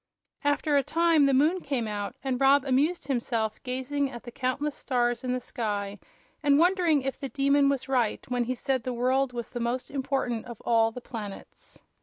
After 0.43 0.75
a 0.75 0.81
time 0.81 1.25
the 1.25 1.33
moon 1.35 1.61
came 1.61 1.87
out, 1.87 2.15
and 2.23 2.41
Rob 2.41 2.65
amused 2.65 3.05
himself 3.07 3.61
gazing 3.61 4.09
at 4.09 4.23
the 4.23 4.31
countless 4.31 4.73
stars 4.73 5.23
in 5.23 5.31
the 5.31 5.39
sky 5.39 5.99
and 6.41 6.57
wondering 6.57 7.03
if 7.03 7.19
the 7.19 7.29
Demon 7.29 7.69
was 7.69 7.87
right 7.87 8.25
when 8.27 8.45
he 8.45 8.55
said 8.55 8.81
the 8.81 8.93
world 8.93 9.31
was 9.31 9.51
the 9.51 9.59
most 9.59 9.91
important 9.91 10.45
of 10.45 10.59
all 10.61 10.89
the 10.89 11.01
planets. 11.01 11.83